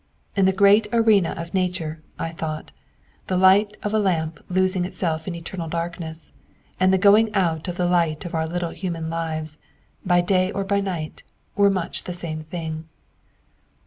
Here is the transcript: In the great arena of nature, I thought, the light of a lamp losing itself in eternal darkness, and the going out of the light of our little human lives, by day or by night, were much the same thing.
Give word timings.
In 0.35 0.45
the 0.45 0.51
great 0.51 0.87
arena 0.91 1.35
of 1.37 1.53
nature, 1.53 2.01
I 2.17 2.31
thought, 2.31 2.71
the 3.27 3.37
light 3.37 3.77
of 3.83 3.93
a 3.93 3.99
lamp 3.99 4.39
losing 4.49 4.83
itself 4.83 5.27
in 5.27 5.35
eternal 5.35 5.67
darkness, 5.69 6.33
and 6.79 6.91
the 6.91 6.97
going 6.97 7.31
out 7.35 7.67
of 7.67 7.77
the 7.77 7.85
light 7.85 8.25
of 8.25 8.33
our 8.33 8.47
little 8.47 8.71
human 8.71 9.11
lives, 9.11 9.59
by 10.03 10.21
day 10.21 10.51
or 10.51 10.63
by 10.63 10.79
night, 10.79 11.21
were 11.55 11.69
much 11.69 12.05
the 12.05 12.13
same 12.13 12.45
thing. 12.45 12.89